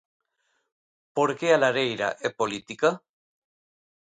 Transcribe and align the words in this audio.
Por 1.15 1.29
que 1.37 1.47
a 1.51 1.59
lareira 1.63 2.09
é 2.27 2.29
política? 2.39 2.89